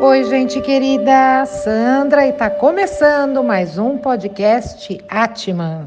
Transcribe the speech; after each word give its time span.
Oi, 0.00 0.24
gente 0.24 0.60
querida, 0.60 1.46
Sandra 1.46 2.26
e 2.26 2.32
tá 2.32 2.50
começando 2.50 3.44
mais 3.44 3.78
um 3.78 3.96
podcast 3.96 5.00
Atman. 5.08 5.86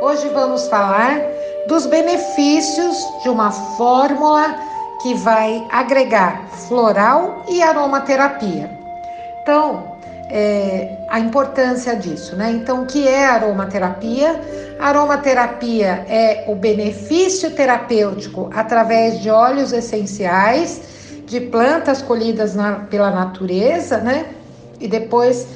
Hoje 0.00 0.28
vamos 0.30 0.66
falar 0.68 1.20
dos 1.68 1.84
benefícios 1.84 2.96
de 3.22 3.28
uma 3.28 3.50
fórmula 3.50 4.77
que 5.02 5.14
vai 5.14 5.66
agregar 5.70 6.48
floral 6.68 7.44
e 7.48 7.62
aromaterapia. 7.62 8.70
Então, 9.42 9.96
é, 10.30 10.98
a 11.08 11.18
importância 11.18 11.96
disso, 11.96 12.36
né? 12.36 12.50
Então, 12.50 12.82
o 12.82 12.86
que 12.86 13.06
é 13.08 13.26
aromaterapia? 13.26 14.40
aromaterapia 14.78 16.04
é 16.08 16.44
o 16.46 16.54
benefício 16.54 17.50
terapêutico 17.50 18.48
através 18.54 19.20
de 19.20 19.28
óleos 19.28 19.72
essenciais 19.72 20.80
de 21.26 21.40
plantas 21.40 22.00
colhidas 22.00 22.54
na, 22.54 22.72
pela 22.90 23.10
natureza, 23.10 23.98
né? 23.98 24.26
E 24.80 24.86
depois 24.86 25.46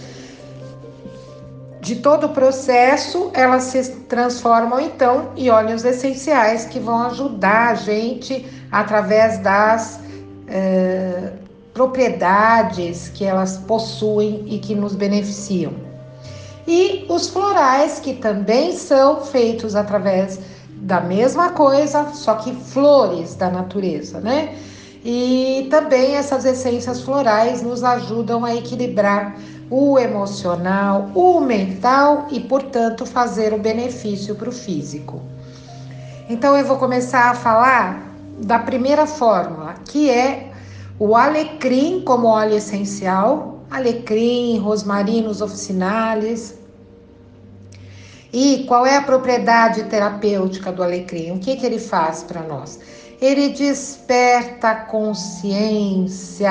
de 1.80 1.97
todo 1.97 2.27
o 2.27 2.28
processo, 2.30 3.30
elas 3.34 3.64
se 3.64 3.91
transformam 4.09 4.80
então 4.80 5.30
em 5.36 5.50
óleos 5.50 5.84
essenciais 5.84 6.64
que 6.64 6.78
vão 6.78 7.06
ajudar 7.06 7.70
a 7.70 7.74
gente 7.74 8.47
através 8.72 9.38
das 9.38 10.00
eh, 10.48 11.32
propriedades 11.74 13.10
que 13.10 13.24
elas 13.24 13.58
possuem 13.58 14.44
e 14.46 14.58
que 14.58 14.74
nos 14.74 14.94
beneficiam. 14.94 15.74
E 16.66 17.05
os 17.08 17.28
florais, 17.28 18.00
que 18.00 18.14
também 18.14 18.72
são 18.77 19.22
feitos 19.24 19.74
através 19.74 20.41
da 20.70 21.00
mesma 21.00 21.50
coisa, 21.50 22.08
só 22.12 22.34
que 22.36 22.52
flores 22.55 23.34
da 23.34 23.50
natureza, 23.50 24.20
né? 24.20 24.56
E 25.04 25.66
também 25.70 26.14
essas 26.14 26.44
essências 26.44 27.02
florais 27.02 27.62
nos 27.62 27.82
ajudam 27.82 28.44
a 28.44 28.54
equilibrar 28.54 29.36
o 29.69 29.98
emocional, 29.98 31.10
o 31.14 31.41
mental 31.41 32.28
e, 32.30 32.38
portanto, 32.38 33.04
fazer 33.04 33.52
o 33.52 33.58
benefício 33.58 34.34
para 34.34 34.48
o 34.48 34.52
físico. 34.52 35.20
Então, 36.28 36.56
eu 36.56 36.64
vou 36.64 36.77
começar 36.77 37.30
a 37.30 37.34
falar 37.34 38.11
da 38.38 38.58
primeira 38.58 39.06
fórmula, 39.06 39.75
que 39.84 40.11
é 40.11 40.52
o 40.98 41.16
alecrim 41.16 42.00
como 42.02 42.27
óleo 42.28 42.56
essencial, 42.56 43.61
alecrim, 43.70 44.58
rosmarinos 44.58 45.41
officinalis. 45.41 46.55
E 48.33 48.64
qual 48.66 48.86
é 48.86 48.97
a 48.97 49.03
propriedade 49.03 49.84
terapêutica 49.84 50.72
do 50.72 50.83
alecrim? 50.83 51.33
O 51.33 51.38
que, 51.38 51.56
que 51.56 51.66
ele 51.66 51.78
faz 51.78 52.22
para 52.22 52.42
nós? 52.42 52.78
Ele 53.20 53.50
desperta 53.50 54.70
a 54.70 54.75
consciência, 54.75 56.50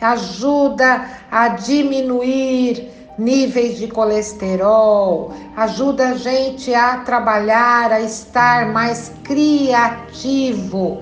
ajuda 0.00 1.06
a 1.30 1.48
diminuir 1.48 2.90
níveis 3.18 3.78
de 3.78 3.88
colesterol, 3.88 5.32
ajuda 5.56 6.08
a 6.08 6.14
gente 6.14 6.74
a 6.74 6.98
trabalhar, 6.98 7.92
a 7.92 8.00
estar 8.00 8.72
mais 8.72 9.12
criativo. 9.22 11.00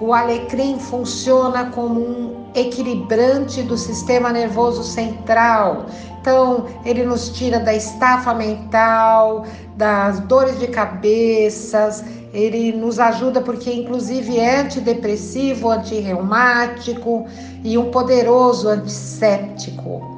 O 0.00 0.12
alecrim 0.12 0.78
funciona 0.78 1.70
como 1.70 2.00
um 2.00 2.46
equilibrante 2.54 3.62
do 3.62 3.76
sistema 3.76 4.32
nervoso 4.32 4.82
central. 4.82 5.86
Então, 6.20 6.66
ele 6.84 7.04
nos 7.04 7.28
tira 7.30 7.60
da 7.60 7.72
estafa 7.72 8.34
mental, 8.34 9.46
das 9.76 10.20
dores 10.20 10.58
de 10.58 10.66
cabeças, 10.66 12.04
ele 12.32 12.72
nos 12.72 12.98
ajuda 12.98 13.40
porque, 13.40 13.72
inclusive, 13.72 14.38
é 14.38 14.60
antidepressivo, 14.60 15.70
antirreumático 15.70 17.26
e 17.62 17.78
um 17.78 17.90
poderoso 17.90 18.68
antisséptico. 18.68 20.15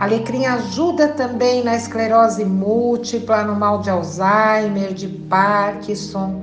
Alecrim 0.00 0.46
ajuda 0.46 1.08
também 1.08 1.64
na 1.64 1.74
esclerose 1.74 2.44
múltipla, 2.44 3.42
no 3.42 3.56
mal 3.56 3.80
de 3.80 3.90
Alzheimer, 3.90 4.94
de 4.94 5.08
Parkinson, 5.08 6.40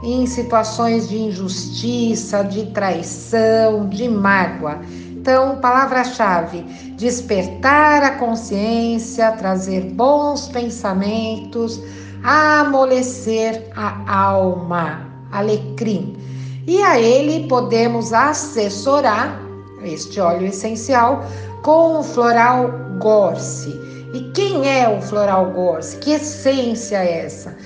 em 0.00 0.24
situações 0.26 1.08
de 1.08 1.18
injustiça, 1.18 2.44
de 2.44 2.66
traição, 2.66 3.88
de 3.88 4.08
mágoa. 4.08 4.78
Então, 5.10 5.56
palavra-chave: 5.56 6.62
despertar 6.96 8.04
a 8.04 8.12
consciência, 8.12 9.32
trazer 9.32 9.92
bons 9.94 10.46
pensamentos, 10.46 11.82
amolecer 12.22 13.70
a 13.74 14.20
alma. 14.20 15.04
Alecrim. 15.32 16.16
E 16.64 16.80
a 16.80 16.98
ele 16.98 17.48
podemos 17.48 18.12
assessorar 18.12 19.40
este 19.82 20.20
óleo 20.20 20.46
essencial 20.46 21.24
com 21.62 22.00
o 22.00 22.02
floral 22.02 22.70
Gorse. 22.98 23.70
E 24.12 24.30
quem 24.34 24.68
é 24.68 24.88
o 24.88 25.00
floral 25.02 25.50
Gorse? 25.50 25.98
Que 25.98 26.12
essência 26.12 26.96
é 26.96 27.24
essa? 27.24 27.56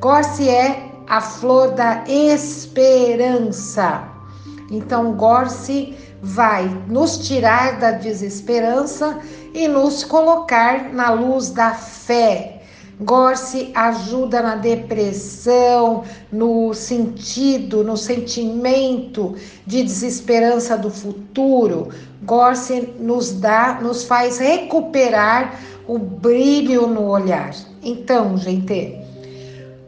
Gorse 0.00 0.48
é 0.48 0.90
a 1.08 1.20
flor 1.20 1.72
da 1.72 2.04
esperança. 2.08 4.02
Então, 4.70 5.12
Gorse 5.12 5.96
vai 6.22 6.68
nos 6.88 7.18
tirar 7.18 7.78
da 7.78 7.90
desesperança 7.92 9.18
e 9.52 9.66
nos 9.68 10.04
colocar 10.04 10.92
na 10.92 11.10
luz 11.10 11.50
da 11.50 11.72
fé, 11.72 12.51
Gorse 13.00 13.70
ajuda 13.74 14.42
na 14.42 14.54
depressão, 14.54 16.04
no 16.30 16.72
sentido, 16.74 17.82
no 17.82 17.96
sentimento 17.96 19.34
de 19.66 19.82
desesperança 19.82 20.76
do 20.76 20.90
futuro. 20.90 21.88
Gorse 22.22 22.94
nos 23.00 23.32
dá, 23.32 23.80
nos 23.82 24.04
faz 24.04 24.38
recuperar 24.38 25.58
o 25.88 25.98
brilho 25.98 26.86
no 26.86 27.08
olhar. 27.08 27.54
Então, 27.82 28.36
gente, 28.36 29.01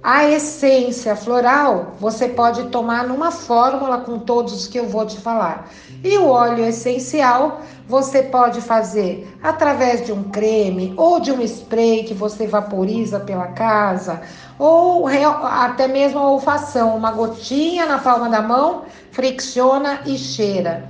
a 0.05 0.29
essência 0.29 1.17
floral 1.17 1.95
você 1.99 2.29
pode 2.29 2.65
tomar 2.65 3.09
numa 3.09 3.31
fórmula 3.31 3.97
com 4.03 4.19
todos 4.19 4.53
os 4.53 4.67
que 4.67 4.79
eu 4.79 4.87
vou 4.87 5.07
te 5.07 5.19
falar. 5.19 5.71
E 6.05 6.19
o 6.19 6.29
óleo 6.29 6.63
essencial 6.67 7.63
você 7.89 8.23
pode 8.23 8.61
fazer 8.61 9.35
através 9.43 10.05
de 10.05 10.13
um 10.13 10.25
creme 10.25 10.93
ou 10.99 11.21
de 11.21 11.33
um 11.33 11.41
spray 11.41 12.05
que 12.05 12.13
você 12.13 12.47
vaporiza 12.47 13.19
pela 13.19 13.47
casa, 13.47 14.21
ou 14.59 15.09
até 15.09 15.89
mesmo 15.89 16.19
a 16.19 16.31
olfação, 16.31 16.95
uma 16.95 17.11
gotinha 17.11 17.87
na 17.87 17.97
palma 17.97 18.29
da 18.29 18.43
mão, 18.43 18.83
fricciona 19.11 20.01
e 20.05 20.19
cheira. 20.19 20.87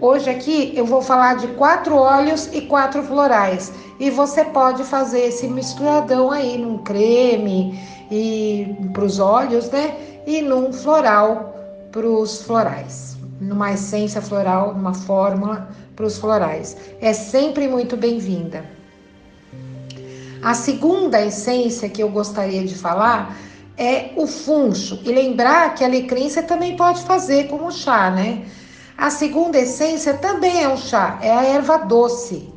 Hoje 0.00 0.30
aqui 0.30 0.72
eu 0.76 0.86
vou 0.86 1.02
falar 1.02 1.38
de 1.38 1.48
quatro 1.48 1.96
óleos 1.96 2.48
e 2.52 2.60
quatro 2.60 3.02
florais. 3.02 3.72
E 3.98 4.10
você 4.10 4.44
pode 4.44 4.84
fazer 4.84 5.22
esse 5.26 5.48
misturadão 5.48 6.30
aí 6.30 6.56
num 6.56 6.78
creme 6.78 7.97
e 8.10 8.76
para 8.92 9.04
os 9.04 9.18
óleos, 9.18 9.70
né? 9.70 9.96
E 10.26 10.42
num 10.42 10.72
floral 10.72 11.54
para 11.92 12.06
os 12.06 12.42
florais. 12.42 13.16
Numa 13.40 13.72
essência 13.72 14.20
floral, 14.20 14.74
numa 14.74 14.94
fórmula 14.94 15.68
para 15.94 16.06
os 16.06 16.18
florais. 16.18 16.76
É 17.00 17.12
sempre 17.12 17.68
muito 17.68 17.96
bem-vinda. 17.96 18.64
A 20.42 20.54
segunda 20.54 21.20
essência 21.20 21.88
que 21.88 22.02
eu 22.02 22.08
gostaria 22.08 22.64
de 22.64 22.74
falar 22.74 23.36
é 23.76 24.10
o 24.16 24.26
funcho. 24.26 25.00
E 25.04 25.12
lembrar 25.12 25.74
que 25.74 25.84
a 25.84 25.86
alecrim 25.86 26.28
você 26.28 26.42
também 26.42 26.76
pode 26.76 27.02
fazer 27.02 27.48
como 27.48 27.70
chá, 27.70 28.10
né? 28.10 28.44
A 28.96 29.10
segunda 29.10 29.58
essência 29.58 30.14
também 30.14 30.62
é 30.62 30.68
um 30.68 30.76
chá, 30.76 31.18
é 31.22 31.30
a 31.30 31.44
erva 31.44 31.78
doce, 31.78 32.52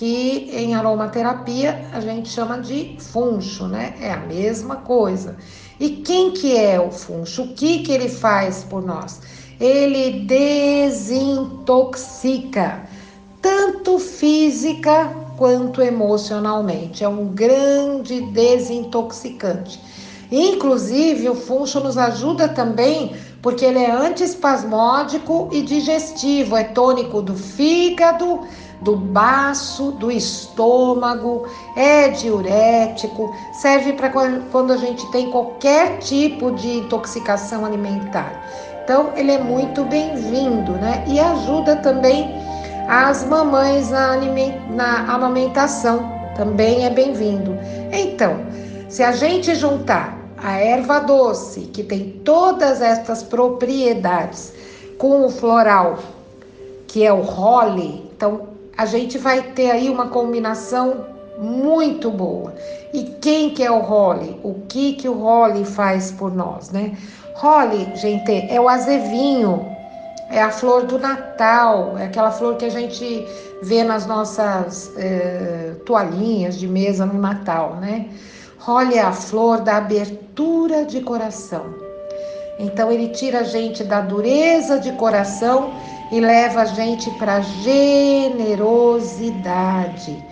que 0.00 0.50
em 0.54 0.74
aromaterapia 0.74 1.84
a 1.92 2.00
gente 2.00 2.30
chama 2.30 2.58
de 2.58 2.96
funcho, 2.98 3.68
né? 3.68 3.94
É 4.00 4.10
a 4.10 4.16
mesma 4.16 4.76
coisa. 4.76 5.36
E 5.78 5.90
quem 5.90 6.30
que 6.30 6.56
é 6.56 6.80
o 6.80 6.90
funcho? 6.90 7.42
O 7.42 7.48
que 7.48 7.80
que 7.80 7.92
ele 7.92 8.08
faz 8.08 8.64
por 8.64 8.82
nós? 8.82 9.20
Ele 9.60 10.20
desintoxica, 10.20 11.28
tanto 13.42 13.98
física 13.98 15.14
quanto 15.36 15.82
emocionalmente. 15.82 17.04
É 17.04 17.08
um 17.08 17.26
grande 17.26 18.22
desintoxicante. 18.22 19.78
Inclusive, 20.32 21.28
o 21.28 21.34
funcho 21.34 21.78
nos 21.78 21.98
ajuda 21.98 22.48
também 22.48 23.14
porque 23.42 23.66
ele 23.66 23.80
é 23.80 23.90
antiespasmódico 23.90 25.50
e 25.52 25.60
digestivo, 25.60 26.56
é 26.56 26.64
tônico 26.64 27.20
do 27.20 27.34
fígado, 27.34 28.46
do 28.80 28.96
baço, 28.96 29.92
do 29.92 30.10
estômago, 30.10 31.46
é 31.76 32.08
diurético, 32.08 33.34
serve 33.52 33.92
para 33.92 34.10
quando 34.50 34.72
a 34.72 34.76
gente 34.76 35.06
tem 35.12 35.30
qualquer 35.30 35.98
tipo 35.98 36.50
de 36.52 36.78
intoxicação 36.78 37.64
alimentar. 37.64 38.32
Então, 38.82 39.12
ele 39.14 39.32
é 39.32 39.38
muito 39.38 39.84
bem-vindo, 39.84 40.72
né? 40.72 41.04
E 41.06 41.20
ajuda 41.20 41.76
também 41.76 42.34
as 42.88 43.24
mamães 43.24 43.90
na, 43.90 44.16
na 44.70 45.14
amamentação. 45.14 46.10
Também 46.34 46.86
é 46.86 46.90
bem-vindo. 46.90 47.56
Então, 47.92 48.40
se 48.88 49.02
a 49.02 49.12
gente 49.12 49.54
juntar 49.54 50.18
a 50.36 50.58
erva 50.58 51.00
doce, 51.00 51.60
que 51.72 51.84
tem 51.84 52.20
todas 52.24 52.80
estas 52.80 53.22
propriedades, 53.22 54.52
com 54.98 55.24
o 55.24 55.30
floral, 55.30 55.98
que 56.86 57.06
é 57.06 57.12
o 57.12 57.22
holly, 57.22 58.10
então 58.14 58.49
a 58.80 58.86
gente 58.86 59.18
vai 59.18 59.42
ter 59.42 59.70
aí 59.70 59.90
uma 59.90 60.08
combinação 60.08 61.04
muito 61.36 62.10
boa. 62.10 62.54
E 62.94 63.02
quem 63.20 63.50
que 63.50 63.62
é 63.62 63.70
o 63.70 63.80
holly? 63.80 64.40
O 64.42 64.54
que 64.70 64.94
que 64.94 65.06
o 65.06 65.12
holly 65.12 65.66
faz 65.66 66.10
por 66.10 66.34
nós, 66.34 66.70
né? 66.70 66.96
Holly, 67.34 67.94
gente, 67.94 68.50
é 68.50 68.58
o 68.58 68.70
azevinho, 68.70 69.66
é 70.30 70.40
a 70.40 70.50
flor 70.50 70.84
do 70.84 70.98
Natal, 70.98 71.98
é 71.98 72.06
aquela 72.06 72.30
flor 72.30 72.56
que 72.56 72.64
a 72.64 72.70
gente 72.70 73.28
vê 73.62 73.84
nas 73.84 74.06
nossas 74.06 74.90
é, 74.96 75.72
toalhinhas 75.84 76.58
de 76.58 76.66
mesa 76.66 77.04
no 77.04 77.20
Natal, 77.20 77.76
né? 77.82 78.08
Holly 78.60 78.94
é 78.94 79.02
a 79.02 79.12
flor 79.12 79.60
da 79.60 79.76
abertura 79.76 80.86
de 80.86 81.02
coração. 81.02 81.66
Então 82.58 82.90
ele 82.90 83.08
tira 83.08 83.40
a 83.40 83.42
gente 83.42 83.84
da 83.84 84.00
dureza 84.00 84.78
de 84.78 84.92
coração 84.92 85.70
e 86.10 86.20
leva 86.20 86.62
a 86.62 86.66
gente 86.66 87.10
para 87.12 87.40
generosidade. 87.40 90.22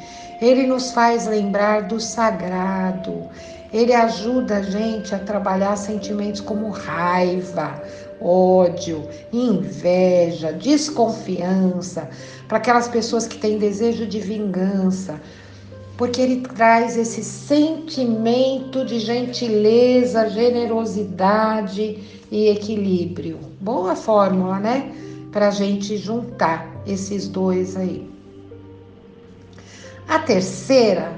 Ele 0.41 0.67
nos 0.67 0.93
faz 0.93 1.27
lembrar 1.27 1.83
do 1.83 2.01
sagrado. 2.01 3.29
Ele 3.73 3.93
ajuda 3.93 4.57
a 4.57 4.63
gente 4.63 5.15
a 5.15 5.19
trabalhar 5.19 5.77
sentimentos 5.77 6.41
como 6.41 6.71
raiva, 6.71 7.83
ódio, 8.21 9.09
inveja, 9.33 10.53
desconfiança, 10.53 12.09
para 12.49 12.59
aquelas 12.59 12.89
pessoas 12.89 13.27
que 13.27 13.37
têm 13.37 13.59
desejo 13.59 14.07
de 14.07 14.21
vingança, 14.21 15.21
porque 15.99 16.21
ele 16.21 16.41
traz 16.41 16.97
esse 16.97 17.23
sentimento 17.23 18.85
de 18.85 19.01
gentileza, 19.01 20.31
generosidade 20.31 21.99
e 22.31 22.49
equilíbrio. 22.49 23.39
Boa 23.61 23.95
fórmula, 23.95 24.59
né? 24.59 24.91
Para 25.33 25.49
a 25.49 25.51
gente 25.51 25.97
juntar 25.97 26.67
esses 26.87 27.29
dois 27.29 27.77
aí. 27.77 28.11
A 30.09 30.19
terceira, 30.21 31.13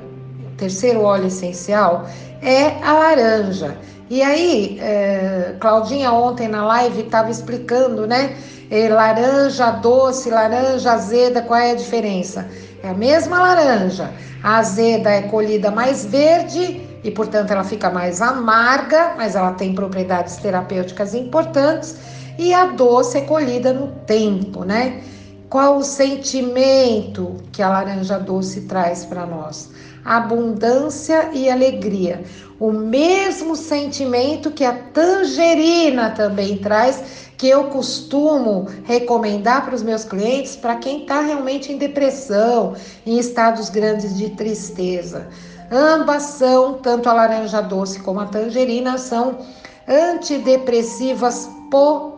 o 0.53 0.57
terceiro 0.57 1.03
óleo 1.03 1.29
essencial 1.29 2.07
é 2.43 2.83
a 2.83 2.93
laranja. 2.93 3.77
E 4.11 4.21
aí, 4.23 4.79
é, 4.81 5.55
Claudinha 5.61 6.11
ontem 6.13 6.49
na 6.49 6.67
live 6.67 7.03
estava 7.03 7.31
explicando, 7.31 8.09
né? 8.09 8.37
É, 8.69 8.89
laranja 8.89 9.71
doce, 9.71 10.31
laranja 10.31 10.93
azeda, 10.93 11.43
qual 11.43 11.61
é 11.61 11.71
a 11.71 11.75
diferença? 11.77 12.49
É 12.83 12.89
a 12.89 12.95
mesma 12.95 13.39
laranja. 13.39 14.11
A 14.43 14.57
azeda 14.59 15.11
é 15.11 15.23
colhida 15.23 15.71
mais 15.71 16.05
verde 16.05 16.81
e, 17.05 17.11
portanto, 17.13 17.53
ela 17.53 17.63
fica 17.63 17.89
mais 17.91 18.21
amarga, 18.21 19.15
mas 19.17 19.37
ela 19.37 19.53
tem 19.53 19.75
propriedades 19.75 20.37
terapêuticas 20.37 21.15
importantes. 21.15 21.97
E 22.41 22.55
a 22.55 22.65
doce 22.65 23.19
é 23.19 23.21
colhida 23.21 23.71
no 23.71 23.89
tempo, 24.07 24.65
né? 24.65 25.03
Qual 25.51 25.77
o 25.77 25.85
sentimento 25.85 27.37
que 27.53 27.63
a 27.63 27.69
laranja 27.69 28.19
doce 28.19 28.63
traz 28.63 29.05
para 29.05 29.27
nós? 29.27 29.69
Abundância 30.03 31.29
e 31.35 31.51
alegria. 31.51 32.25
O 32.59 32.73
mesmo 32.73 33.55
sentimento 33.55 34.51
que 34.53 34.65
a 34.65 34.73
tangerina 34.73 36.13
também 36.13 36.57
traz, 36.57 37.29
que 37.37 37.47
eu 37.47 37.65
costumo 37.65 38.67
recomendar 38.85 39.67
para 39.67 39.75
os 39.75 39.83
meus 39.83 40.05
clientes, 40.07 40.57
para 40.57 40.77
quem 40.77 41.03
está 41.03 41.21
realmente 41.21 41.71
em 41.71 41.77
depressão, 41.77 42.75
em 43.05 43.19
estados 43.19 43.69
grandes 43.69 44.17
de 44.17 44.31
tristeza. 44.31 45.29
Ambas 45.71 46.23
são, 46.23 46.79
tanto 46.79 47.07
a 47.07 47.13
laranja 47.13 47.61
doce 47.61 48.01
como 48.01 48.19
a 48.19 48.25
tangerina, 48.25 48.97
são 48.97 49.41
antidepressivas 49.87 51.47
potentes 51.71 52.10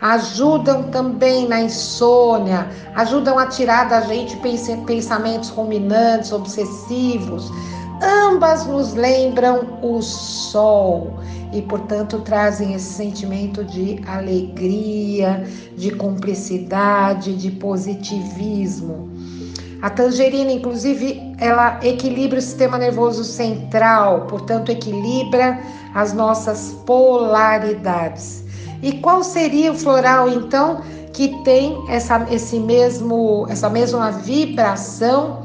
ajudam 0.00 0.84
também 0.90 1.48
na 1.48 1.62
insônia, 1.62 2.68
ajudam 2.94 3.38
a 3.38 3.46
tirar 3.46 3.88
da 3.88 4.02
gente 4.02 4.36
pensamentos 4.86 5.48
ruminantes, 5.48 6.30
obsessivos. 6.32 7.50
Ambas 8.02 8.66
nos 8.66 8.92
lembram 8.92 9.78
o 9.82 10.02
sol 10.02 11.18
e, 11.54 11.62
portanto, 11.62 12.18
trazem 12.20 12.74
esse 12.74 12.92
sentimento 12.92 13.64
de 13.64 14.00
alegria, 14.06 15.44
de 15.76 15.90
cumplicidade, 15.92 17.34
de 17.34 17.50
positivismo. 17.52 19.13
A 19.82 19.90
tangerina, 19.90 20.50
inclusive, 20.50 21.34
ela 21.38 21.78
equilibra 21.82 22.38
o 22.38 22.42
sistema 22.42 22.78
nervoso 22.78 23.22
central, 23.24 24.22
portanto, 24.22 24.70
equilibra 24.70 25.58
as 25.94 26.12
nossas 26.12 26.74
polaridades. 26.86 28.44
E 28.82 28.92
qual 28.92 29.22
seria 29.22 29.72
o 29.72 29.74
floral 29.74 30.28
então 30.28 30.82
que 31.12 31.28
tem 31.44 31.82
essa, 31.88 32.26
esse 32.30 32.58
mesmo, 32.58 33.46
essa 33.48 33.70
mesma 33.70 34.10
vibração 34.10 35.42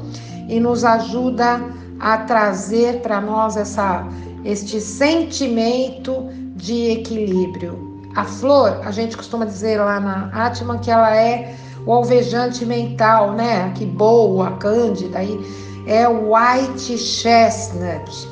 e 0.48 0.58
nos 0.58 0.84
ajuda 0.84 1.60
a 1.98 2.18
trazer 2.18 3.00
para 3.00 3.20
nós 3.20 3.56
essa, 3.56 4.06
este 4.44 4.80
sentimento 4.80 6.28
de 6.56 6.90
equilíbrio? 6.90 7.90
A 8.16 8.24
flor, 8.24 8.80
a 8.84 8.90
gente 8.90 9.16
costuma 9.16 9.44
dizer 9.44 9.78
lá 9.78 10.00
na 10.00 10.30
Atman 10.32 10.78
que 10.78 10.90
ela 10.90 11.14
é 11.14 11.54
o 11.86 11.92
alvejante 11.92 12.64
mental, 12.64 13.32
né? 13.32 13.72
Que 13.76 13.84
boa, 13.84 14.52
cândida, 14.52 15.18
aí 15.18 15.38
é 15.86 16.08
o 16.08 16.32
white 16.34 16.98
chestnut, 16.98 18.28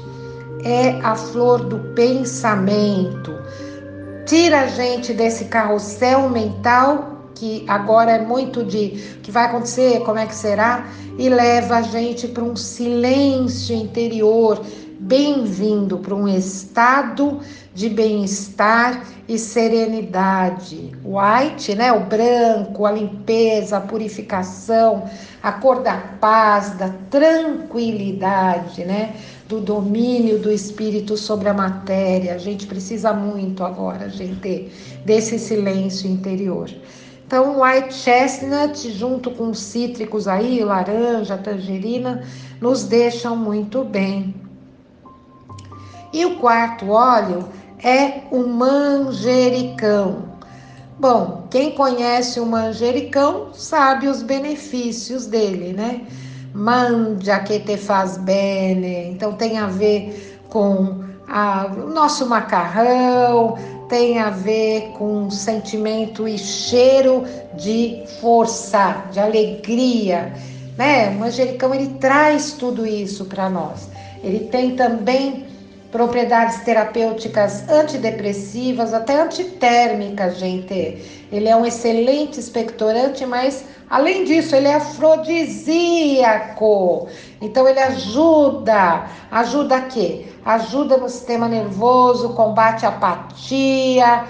é 0.65 0.91
a 1.03 1.15
flor 1.15 1.65
do 1.65 1.79
pensamento. 1.95 3.35
Tira 4.27 4.63
a 4.63 4.67
gente 4.67 5.15
desse 5.15 5.47
carrossel 5.47 6.29
mental 6.29 7.19
que 7.35 7.65
agora 7.69 8.13
é 8.13 8.19
muito 8.19 8.65
de 8.65 8.91
que 9.23 9.31
vai 9.31 9.45
acontecer, 9.45 10.01
como 10.01 10.19
é 10.19 10.27
que 10.27 10.35
será, 10.35 10.89
e 11.17 11.29
leva 11.29 11.77
a 11.77 11.83
gente 11.83 12.27
para 12.29 12.43
um 12.43 12.57
silêncio 12.57 13.75
interior, 13.75 14.61
bem-vindo 15.09 15.97
para 15.99 16.15
um 16.15 16.29
estado 16.29 17.41
de 17.75 17.89
bem-estar 17.89 19.07
e 19.27 19.39
serenidade. 19.39 20.93
White, 21.03 21.75
né, 21.75 21.91
o 21.91 22.01
branco, 22.01 22.85
a 22.85 22.93
limpeza, 22.93 23.79
a 23.79 23.81
purificação, 23.81 25.09
a 25.43 25.51
cor 25.51 25.83
da 25.83 25.97
paz, 26.21 26.77
da 26.77 26.91
tranquilidade, 27.11 28.85
né? 28.85 29.15
do 29.49 29.61
domínio 29.61 30.39
do 30.39 30.53
espírito 30.53 31.17
sobre 31.17 31.49
a 31.49 31.55
matéria. 31.55 32.35
A 32.35 32.39
gente 32.39 32.67
precisa 32.67 33.15
muito 33.15 33.65
agora, 33.65 34.11
gente, 34.11 34.71
desse 35.07 35.39
silêncio 35.39 36.07
interior. 36.11 36.69
Então, 37.27 37.63
white 37.63 37.95
chestnut, 37.95 38.91
junto 38.91 39.31
com 39.31 39.55
cítricos 39.55 40.29
aí, 40.29 40.63
laranja, 40.63 41.39
tangerina, 41.39 42.23
nos 42.61 42.85
deixam 42.85 43.35
muito 43.35 43.83
bem. 43.85 44.48
E 46.13 46.25
o 46.25 46.37
quarto 46.37 46.91
óleo 46.91 47.49
é 47.83 48.23
o 48.31 48.47
manjericão. 48.47 50.29
Bom, 50.99 51.45
quem 51.51 51.73
conhece 51.73 52.41
o 52.41 52.47
manjericão 52.47 53.55
sabe 53.55 54.09
os 54.09 54.23
benefícios 54.23 55.27
dele, 55.27 55.73
né? 55.73 56.01
Manja 56.53 57.39
que 57.41 57.61
te 57.61 57.77
faz 57.77 58.17
bene. 58.17 59.11
Então 59.11 59.35
tem 59.35 59.59
a 59.59 59.67
ver 59.67 60.43
com 60.49 61.05
a, 61.29 61.67
o 61.67 61.91
nosso 61.91 62.27
macarrão, 62.27 63.57
tem 63.89 64.19
a 64.19 64.31
ver 64.31 64.93
com 64.99 65.31
sentimento 65.31 66.27
e 66.27 66.37
cheiro 66.37 67.25
de 67.55 68.03
força, 68.21 69.05
de 69.13 69.21
alegria, 69.21 70.33
né? 70.77 71.11
O 71.11 71.15
manjericão 71.21 71.75
ele 71.75 71.95
traz 72.01 72.53
tudo 72.53 72.85
isso 72.87 73.27
para 73.27 73.49
nós. 73.49 73.89
Ele 74.23 74.41
tem 74.47 74.75
também 74.75 75.48
propriedades 75.91 76.61
terapêuticas 76.65 77.69
antidepressivas, 77.69 78.93
até 78.93 79.21
antitérmicas, 79.21 80.39
gente. 80.39 81.27
Ele 81.33 81.49
é 81.49 81.57
um 81.57 81.65
excelente 81.65 82.39
expectorante, 82.39 83.25
mas 83.25 83.65
além 83.89 84.25
disso, 84.25 84.55
ele 84.55 84.69
é 84.69 84.75
afrodisíaco. 84.75 85.49
Então 87.41 87.67
ele 87.67 87.81
ajuda, 87.81 89.07
ajuda 89.31 89.77
a 89.77 89.81
quê? 89.83 90.27
Ajuda 90.45 90.99
no 90.99 91.09
sistema 91.09 91.49
nervoso, 91.49 92.35
combate 92.35 92.85
a 92.85 92.91
apatia. 92.91 94.25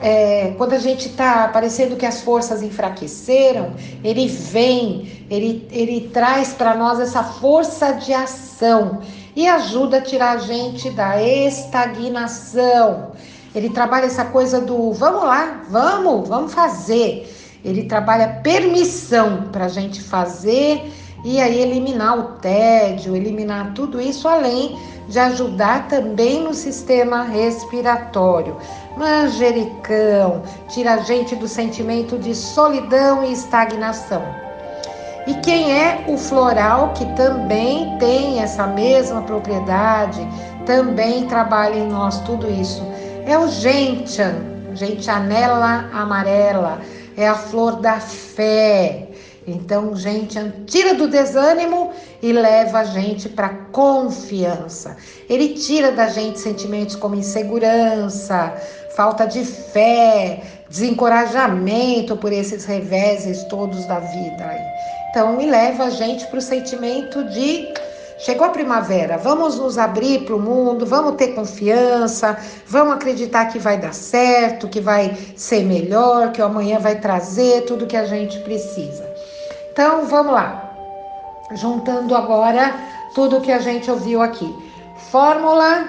É, 0.00 0.54
quando 0.56 0.72
a 0.74 0.78
gente 0.78 1.08
está 1.08 1.48
parecendo 1.48 1.96
que 1.96 2.06
as 2.06 2.22
forças 2.22 2.62
enfraqueceram, 2.62 3.72
ele 4.02 4.28
vem, 4.28 5.26
ele, 5.28 5.66
ele 5.72 6.08
traz 6.12 6.52
para 6.52 6.76
nós 6.76 7.00
essa 7.00 7.24
força 7.24 7.90
de 7.92 8.14
ação 8.14 9.00
e 9.38 9.46
ajuda 9.46 9.98
a 9.98 10.00
tirar 10.00 10.32
a 10.32 10.38
gente 10.38 10.90
da 10.90 11.22
estagnação. 11.22 13.12
Ele 13.54 13.70
trabalha 13.70 14.06
essa 14.06 14.24
coisa 14.24 14.60
do 14.60 14.92
vamos 14.92 15.22
lá, 15.22 15.62
vamos, 15.70 16.28
vamos 16.28 16.52
fazer. 16.52 17.32
Ele 17.64 17.84
trabalha 17.84 18.40
permissão 18.42 19.44
para 19.52 19.66
a 19.66 19.68
gente 19.68 20.02
fazer 20.02 20.92
e 21.24 21.40
aí 21.40 21.60
eliminar 21.60 22.18
o 22.18 22.22
tédio, 22.40 23.14
eliminar 23.14 23.74
tudo 23.74 24.00
isso, 24.00 24.26
além 24.26 24.76
de 25.08 25.20
ajudar 25.20 25.86
também 25.86 26.42
no 26.42 26.52
sistema 26.52 27.22
respiratório. 27.22 28.56
Manjericão 28.96 30.42
tira 30.68 30.94
a 30.94 30.98
gente 30.98 31.36
do 31.36 31.46
sentimento 31.46 32.18
de 32.18 32.34
solidão 32.34 33.22
e 33.22 33.34
estagnação. 33.34 34.47
E 35.28 35.34
quem 35.42 35.72
é 35.72 36.06
o 36.08 36.16
floral 36.16 36.94
que 36.94 37.04
também 37.14 37.98
tem 37.98 38.40
essa 38.40 38.66
mesma 38.66 39.20
propriedade, 39.20 40.26
também 40.64 41.26
trabalha 41.26 41.76
em 41.76 41.86
nós 41.86 42.18
tudo 42.22 42.50
isso? 42.50 42.82
É 43.26 43.38
o 43.38 43.46
gentian, 43.46 44.36
gentianela 44.74 45.90
amarela, 45.92 46.80
é 47.14 47.28
a 47.28 47.34
flor 47.34 47.76
da 47.76 48.00
fé 48.00 49.08
então, 49.48 49.96
gente, 49.96 50.38
tira 50.66 50.92
do 50.94 51.08
desânimo 51.08 51.90
e 52.20 52.32
leva 52.32 52.80
a 52.80 52.84
gente 52.84 53.30
para 53.30 53.48
confiança. 53.48 54.96
Ele 55.26 55.54
tira 55.54 55.90
da 55.90 56.06
gente 56.08 56.38
sentimentos 56.38 56.94
como 56.94 57.14
insegurança, 57.14 58.54
falta 58.94 59.26
de 59.26 59.42
fé, 59.44 60.42
desencorajamento 60.68 62.16
por 62.16 62.32
esses 62.32 62.64
reveses 62.64 63.44
todos 63.44 63.86
da 63.86 63.98
vida. 63.98 64.58
Então, 65.10 65.40
e 65.40 65.46
leva 65.46 65.84
a 65.84 65.90
gente 65.90 66.26
para 66.26 66.38
o 66.38 66.42
sentimento 66.42 67.24
de 67.24 67.68
Chegou 68.18 68.48
a 68.48 68.50
primavera, 68.50 69.16
vamos 69.16 69.60
nos 69.60 69.78
abrir 69.78 70.24
para 70.24 70.34
o 70.34 70.40
mundo, 70.40 70.84
vamos 70.84 71.14
ter 71.14 71.36
confiança, 71.36 72.36
vamos 72.66 72.94
acreditar 72.94 73.46
que 73.46 73.60
vai 73.60 73.78
dar 73.78 73.94
certo, 73.94 74.66
que 74.66 74.80
vai 74.80 75.16
ser 75.36 75.64
melhor, 75.64 76.32
que 76.32 76.42
o 76.42 76.44
amanhã 76.44 76.80
vai 76.80 76.96
trazer 76.96 77.64
tudo 77.66 77.86
que 77.86 77.96
a 77.96 78.06
gente 78.06 78.40
precisa. 78.40 79.08
Então 79.70 80.04
vamos 80.06 80.32
lá. 80.32 80.68
Juntando 81.52 82.16
agora 82.16 82.74
tudo 83.14 83.40
que 83.40 83.52
a 83.52 83.60
gente 83.60 83.88
ouviu 83.88 84.20
aqui. 84.20 84.52
Fórmula 85.12 85.84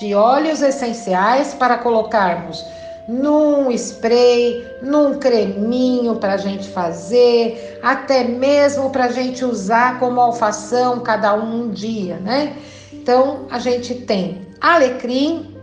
de 0.00 0.16
óleos 0.16 0.62
essenciais 0.62 1.54
para 1.54 1.78
colocarmos 1.78 2.66
num 3.08 3.70
spray, 3.70 4.66
num 4.82 5.18
creminho 5.18 6.16
para 6.16 6.34
a 6.34 6.36
gente 6.36 6.68
fazer, 6.68 7.80
até 7.82 8.22
mesmo 8.22 8.90
para 8.90 9.06
a 9.06 9.10
gente 9.10 9.42
usar 9.46 9.98
como 9.98 10.20
alfação 10.20 11.00
cada 11.00 11.32
um 11.34 11.70
dia, 11.70 12.16
né? 12.16 12.54
Então 12.92 13.46
a 13.50 13.58
gente 13.58 13.94
tem 13.94 14.46
alecrim, 14.60 15.56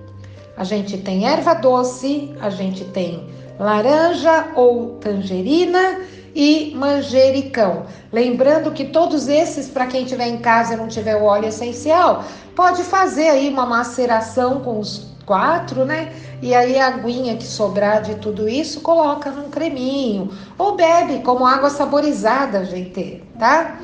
a 0.58 0.64
gente 0.64 0.98
tem 0.98 1.28
erva 1.28 1.54
doce, 1.54 2.34
a 2.42 2.50
gente 2.50 2.84
tem 2.86 3.30
laranja 3.60 4.48
ou 4.56 4.96
tangerina 4.96 6.00
e 6.34 6.74
manjericão. 6.75 7.86
Lembrando 8.12 8.72
que 8.72 8.86
todos 8.86 9.28
esses, 9.28 9.70
para 9.70 9.86
quem 9.86 10.04
tiver 10.04 10.28
em 10.28 10.38
casa 10.40 10.74
e 10.74 10.78
não 10.78 10.88
tiver 10.88 11.16
o 11.16 11.24
óleo 11.24 11.48
essencial, 11.48 12.25
pode 12.56 12.84
fazer 12.84 13.30
aí 13.30 13.50
uma 13.50 13.66
maceração 13.66 14.62
com 14.62 14.80
os 14.80 15.14
quatro, 15.25 15.86
né? 15.86 16.13
E 16.41 16.53
aí 16.53 16.79
a 16.79 16.88
aguinha 16.88 17.36
que 17.36 17.44
sobrar 17.44 18.01
de 18.01 18.15
tudo 18.15 18.48
isso, 18.48 18.82
coloca 18.82 19.32
num 19.32 19.50
creminho 19.50 20.32
ou 20.58 20.75
bebe 20.75 21.20
como 21.20 21.46
água 21.46 21.70
saborizada, 21.70 22.63
gente, 22.65 23.24
tá? 23.39 23.77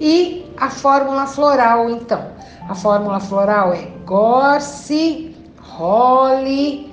E 0.00 0.46
a 0.56 0.68
fórmula 0.68 1.26
floral, 1.26 1.88
então. 1.90 2.36
A 2.68 2.74
fórmula 2.74 3.18
floral 3.20 3.72
é 3.72 3.88
Gorse, 4.04 5.34
Holly, 5.60 6.92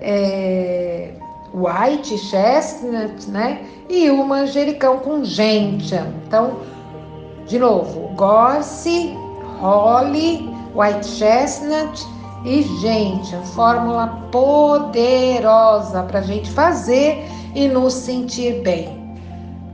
é, 0.00 1.14
White 1.52 2.16
Chestnut, 2.16 3.28
né? 3.28 3.64
E 3.88 4.08
o 4.10 4.24
manjericão 4.24 4.98
com 4.98 5.24
gentian. 5.24 6.06
Então, 6.26 6.58
de 7.46 7.58
novo, 7.58 8.14
Gorse, 8.14 9.16
Holly, 9.58 10.48
White 10.74 11.06
Chestnut 11.06 12.06
e 12.44 12.62
gentian. 12.80 13.42
Fórmula 13.42 14.28
poderosa 14.30 16.02
para 16.04 16.20
a 16.20 16.22
gente 16.22 16.50
fazer 16.50 17.24
e 17.54 17.68
nos 17.68 17.94
sentir 17.94 18.62
bem. 18.62 19.00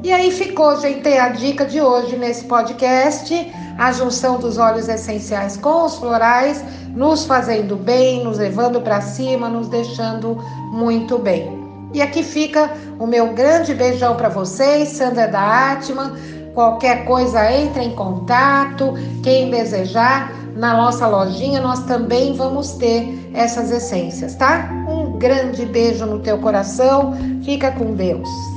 E 0.02 0.12
aí 0.12 0.30
ficou, 0.30 0.78
gente, 0.80 1.08
a 1.08 1.30
dica 1.30 1.64
de 1.64 1.80
hoje 1.80 2.16
nesse 2.16 2.44
podcast, 2.44 3.52
a 3.78 3.92
junção 3.92 4.38
dos 4.38 4.58
óleos 4.58 4.88
essenciais 4.88 5.56
com 5.56 5.84
os 5.84 5.96
florais, 5.96 6.62
nos 6.94 7.24
fazendo 7.24 7.76
bem, 7.76 8.22
nos 8.22 8.38
levando 8.38 8.80
para 8.80 9.00
cima, 9.00 9.48
nos 9.48 9.68
deixando 9.68 10.36
muito 10.72 11.18
bem. 11.18 11.56
E 11.92 12.02
aqui 12.02 12.22
fica 12.22 12.70
o 12.98 13.06
meu 13.06 13.32
grande 13.32 13.74
beijão 13.74 14.16
para 14.16 14.28
vocês, 14.28 14.90
Sandra 14.90 15.26
da 15.28 15.72
Atman. 15.72 16.12
Qualquer 16.54 17.04
coisa, 17.04 17.50
entre 17.50 17.82
em 17.82 17.94
contato. 17.94 18.94
Quem 19.22 19.50
desejar, 19.50 20.32
na 20.56 20.74
nossa 20.74 21.06
lojinha 21.06 21.60
nós 21.60 21.84
também 21.84 22.34
vamos 22.34 22.72
ter 22.72 23.30
essas 23.34 23.70
essências, 23.70 24.34
tá? 24.34 24.70
Um 24.88 25.18
grande 25.18 25.66
beijo 25.66 26.06
no 26.06 26.18
teu 26.20 26.38
coração. 26.38 27.14
Fica 27.44 27.70
com 27.72 27.94
Deus. 27.94 28.55